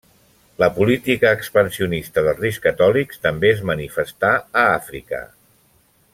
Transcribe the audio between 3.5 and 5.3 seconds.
es manifestà a Àfrica.